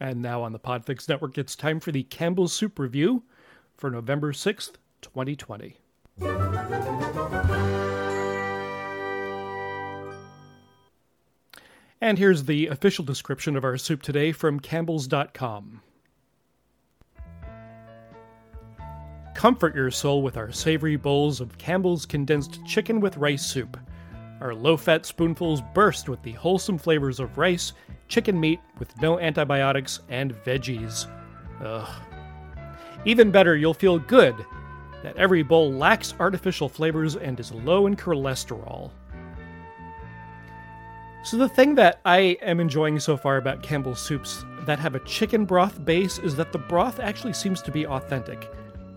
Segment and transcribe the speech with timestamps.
[0.00, 3.22] And now on the Podfix Network, it's time for the Campbell's Soup Review
[3.76, 5.76] for November 6th, 2020.
[12.00, 15.82] And here's the official description of our soup today from Campbell's.com.
[19.34, 23.78] Comfort your soul with our savory bowls of Campbell's condensed chicken with rice soup.
[24.40, 27.74] Our low fat spoonfuls burst with the wholesome flavors of rice,
[28.08, 31.06] chicken meat with no antibiotics, and veggies.
[31.62, 31.88] Ugh.
[33.04, 34.34] Even better, you'll feel good
[35.02, 38.90] that every bowl lacks artificial flavors and is low in cholesterol.
[41.22, 45.04] So, the thing that I am enjoying so far about Campbell's soups that have a
[45.04, 48.50] chicken broth base is that the broth actually seems to be authentic.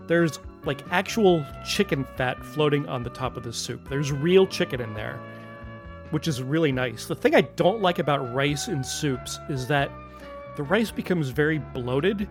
[0.06, 3.88] There's like actual chicken fat floating on the top of the soup.
[3.88, 5.20] There's real chicken in there,
[6.10, 7.06] which is really nice.
[7.06, 9.90] The thing I don't like about rice in soups is that
[10.56, 12.28] the rice becomes very bloated,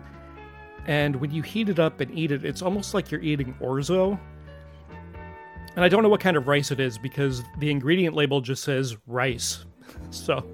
[0.86, 4.18] and when you heat it up and eat it, it's almost like you're eating orzo.
[5.76, 8.62] And I don't know what kind of rice it is because the ingredient label just
[8.62, 9.64] says rice.
[10.10, 10.44] so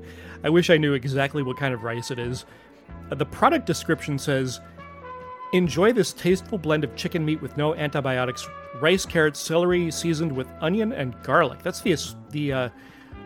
[0.42, 2.46] I wish I knew exactly what kind of rice it is.
[3.10, 4.60] Uh, the product description says
[5.52, 8.48] Enjoy this tasteful blend of chicken meat with no antibiotics,
[8.80, 11.62] rice, carrots, celery seasoned with onion and garlic.
[11.62, 11.96] That's the
[12.30, 12.68] the, uh,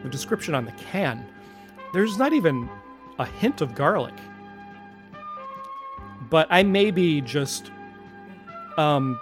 [0.03, 1.27] the description on the can.
[1.93, 2.69] There's not even
[3.19, 4.15] a hint of garlic.
[6.31, 7.71] But I may be just
[8.79, 9.19] um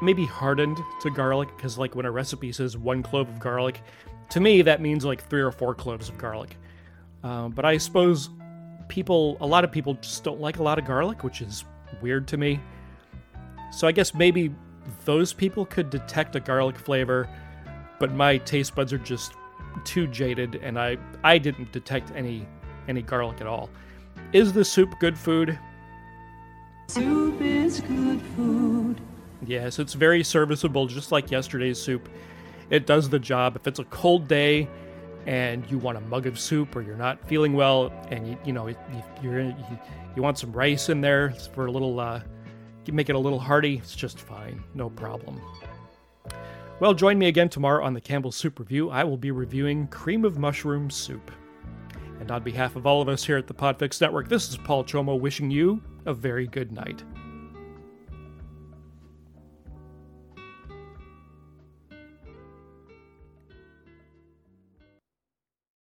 [0.00, 3.82] maybe hardened to garlic because like when a recipe says one clove of garlic,
[4.30, 6.56] to me that means like three or four cloves of garlic.
[7.24, 8.30] Um, but I suppose
[8.88, 11.64] people, a lot of people just don't like a lot of garlic, which is
[12.00, 12.60] weird to me.
[13.70, 14.54] So I guess maybe
[15.04, 17.28] those people could detect a garlic flavor,
[17.98, 19.34] but my taste buds are just
[19.84, 22.46] too jaded and I I didn't detect any
[22.88, 23.68] any garlic at all.
[24.32, 25.58] Is the soup good food?
[26.88, 29.00] Soup is good food.
[29.44, 32.08] Yes, it's very serviceable just like yesterday's soup.
[32.70, 33.56] It does the job.
[33.56, 34.68] If it's a cold day
[35.26, 38.52] and you want a mug of soup or you're not feeling well and you, you
[38.52, 38.76] know you,
[39.22, 39.54] you,
[40.14, 42.20] you want some rice in there for a little uh,
[42.92, 45.40] make it a little hearty it's just fine no problem.
[46.78, 48.90] Well join me again tomorrow on the campbell soup review.
[48.90, 51.30] I will be reviewing cream of mushroom soup.
[52.20, 54.84] And on behalf of all of us here at the podfix network this is paul
[54.84, 57.02] chomo wishing you a very good night